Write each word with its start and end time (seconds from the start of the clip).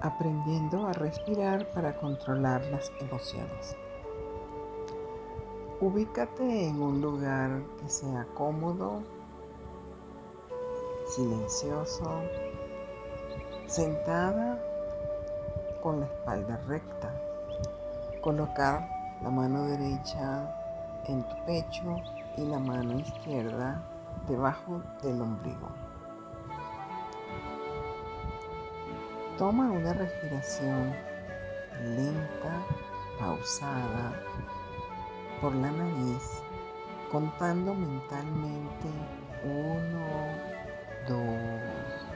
aprendiendo 0.00 0.86
a 0.86 0.92
respirar 0.92 1.70
para 1.70 1.96
controlar 1.96 2.64
las 2.66 2.92
emociones. 3.00 3.76
Ubícate 5.80 6.68
en 6.68 6.80
un 6.80 7.00
lugar 7.00 7.62
que 7.78 7.88
sea 7.88 8.26
cómodo, 8.34 9.02
silencioso, 11.06 12.22
sentada 13.66 14.58
con 15.82 16.00
la 16.00 16.06
espalda 16.06 16.56
recta. 16.66 17.12
Colocar 18.22 18.88
la 19.22 19.30
mano 19.30 19.66
derecha 19.66 20.50
en 21.06 21.22
tu 21.28 21.44
pecho 21.44 21.96
y 22.36 22.44
la 22.46 22.58
mano 22.58 22.98
izquierda 22.98 23.82
debajo 24.26 24.82
del 25.02 25.20
ombligo. 25.20 25.85
Toma 29.38 29.70
una 29.70 29.92
respiración 29.92 30.94
lenta, 31.94 32.64
pausada 33.18 34.18
por 35.42 35.54
la 35.54 35.70
nariz, 35.70 36.40
contando 37.12 37.74
mentalmente 37.74 38.88
uno, 39.44 40.06
dos, 41.06 42.06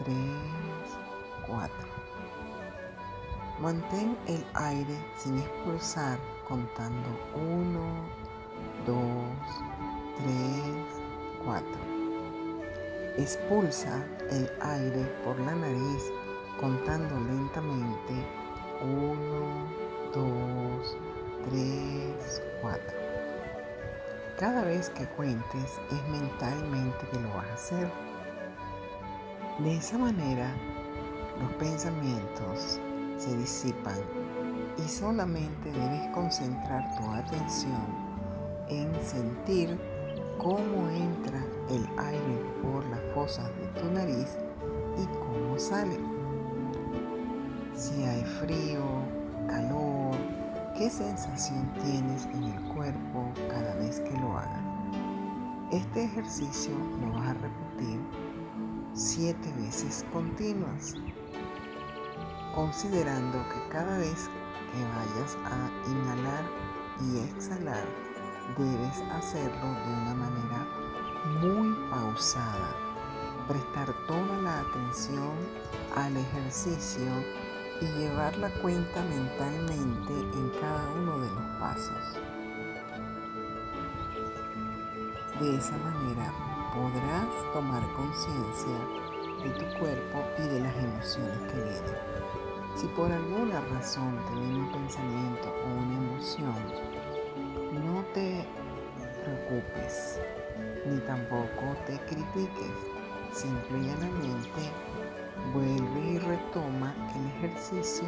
tres, 0.00 0.98
cuatro. 1.46 1.88
Mantén 3.60 4.18
el 4.26 4.44
aire 4.54 4.98
sin 5.18 5.38
expulsar 5.38 6.18
contando 6.48 7.08
uno, 7.36 8.08
dos, 8.84 9.62
tres, 10.16 11.44
cuatro. 11.44 11.80
Expulsa 13.16 14.04
el 14.32 14.50
aire 14.60 15.04
por 15.24 15.38
la 15.38 15.54
nariz 15.54 16.02
contando 16.60 17.14
lentamente 17.20 18.14
1, 18.82 19.16
2, 20.14 20.96
3, 21.50 22.42
4. 22.62 22.82
Cada 24.38 24.64
vez 24.64 24.90
que 24.90 25.06
cuentes 25.06 25.80
es 25.90 26.08
mentalmente 26.08 27.06
que 27.12 27.20
lo 27.20 27.28
vas 27.28 27.46
a 27.46 27.54
hacer. 27.54 27.90
De 29.58 29.76
esa 29.76 29.98
manera 29.98 30.54
los 31.40 31.52
pensamientos 31.54 32.80
se 33.18 33.36
disipan 33.36 33.98
y 34.78 34.88
solamente 34.88 35.70
debes 35.70 36.08
concentrar 36.14 36.96
tu 36.96 37.10
atención 37.10 38.06
en 38.68 38.92
sentir 39.02 39.78
cómo 40.38 40.88
entra 40.90 41.42
el 41.70 41.86
aire 41.98 42.44
por 42.62 42.84
las 42.86 43.00
fosas 43.14 43.46
de 43.56 43.80
tu 43.80 43.90
nariz 43.90 44.36
y 44.98 45.06
cómo 45.18 45.58
sale 45.58 46.15
si 47.76 48.02
hay 48.04 48.24
frío, 48.40 48.82
calor, 49.46 50.16
qué 50.78 50.88
sensación 50.88 51.70
tienes 51.74 52.24
en 52.24 52.44
el 52.44 52.62
cuerpo 52.74 53.30
cada 53.50 53.74
vez 53.74 54.00
que 54.00 54.18
lo 54.18 54.38
hagas. 54.38 54.62
Este 55.70 56.04
ejercicio 56.04 56.72
lo 57.00 57.12
vas 57.12 57.28
a 57.28 57.34
repetir 57.34 58.00
siete 58.94 59.52
veces 59.58 60.06
continuas, 60.10 60.94
considerando 62.54 63.38
que 63.50 63.68
cada 63.70 63.98
vez 63.98 64.30
que 64.72 64.82
vayas 64.96 65.36
a 65.44 65.90
inhalar 65.90 66.44
y 67.02 67.18
exhalar, 67.28 67.84
debes 68.56 69.02
hacerlo 69.12 69.72
de 69.84 69.92
una 69.92 70.14
manera 70.14 70.66
muy 71.42 71.74
pausada, 71.90 72.74
prestar 73.46 73.92
toda 74.06 74.38
la 74.38 74.60
atención 74.60 75.32
al 75.94 76.16
ejercicio 76.16 77.12
y 77.80 77.86
llevar 77.98 78.36
la 78.38 78.48
cuenta 78.60 79.02
mentalmente 79.02 80.12
en 80.12 80.50
cada 80.60 80.88
uno 80.90 81.18
de 81.18 81.28
los 81.28 81.44
pasos. 81.60 82.18
De 85.40 85.56
esa 85.56 85.76
manera 85.78 86.32
podrás 86.74 87.52
tomar 87.52 87.82
conciencia 87.92 88.78
de 89.42 89.50
tu 89.50 89.78
cuerpo 89.78 90.24
y 90.38 90.48
de 90.48 90.60
las 90.60 90.76
emociones 90.76 91.52
que 91.52 91.62
vienen. 91.62 92.16
Si 92.76 92.86
por 92.88 93.10
alguna 93.10 93.60
razón 93.72 94.18
te 94.26 94.40
viene 94.40 94.58
un 94.58 94.72
pensamiento 94.72 95.54
o 95.64 95.82
una 95.82 95.94
emoción, 95.94 96.54
no 97.84 98.04
te 98.14 98.46
preocupes 99.24 100.20
ni 100.86 100.98
tampoco 101.00 101.76
te 101.86 101.98
critiques. 102.06 102.76
Simple 103.32 103.78
y 103.78 103.86
llanamente 103.86 104.70
Vuelve 105.52 106.00
y 106.00 106.18
retoma 106.18 106.94
el 107.14 107.26
ejercicio 107.26 108.04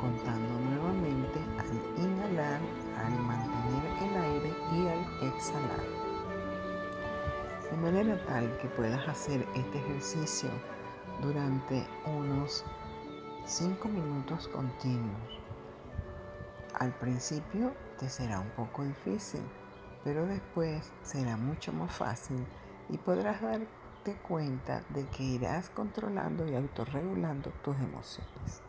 contando 0.00 0.58
nuevamente 0.60 1.38
al 1.58 2.04
inhalar, 2.04 2.60
al 2.98 3.18
mantener 3.20 3.84
el 4.02 4.16
aire 4.22 4.52
y 4.72 4.88
al 4.88 5.28
exhalar. 5.28 5.80
De 7.70 7.76
manera 7.76 8.24
tal 8.26 8.56
que 8.58 8.68
puedas 8.68 9.08
hacer 9.08 9.46
este 9.54 9.78
ejercicio 9.78 10.50
durante 11.22 11.86
unos 12.06 12.64
5 13.46 13.88
minutos 13.88 14.48
continuos. 14.48 15.40
Al 16.78 16.92
principio 16.98 17.72
te 17.98 18.08
será 18.08 18.40
un 18.40 18.50
poco 18.50 18.84
difícil, 18.84 19.42
pero 20.02 20.26
después 20.26 20.92
será 21.02 21.36
mucho 21.36 21.72
más 21.72 21.92
fácil 21.92 22.44
y 22.88 22.98
podrás 22.98 23.40
dar 23.40 23.60
cuenta 24.12 24.82
de 24.90 25.06
que 25.06 25.22
irás 25.22 25.70
controlando 25.70 26.46
y 26.46 26.54
autorregulando 26.54 27.50
tus 27.62 27.76
emociones. 27.76 28.62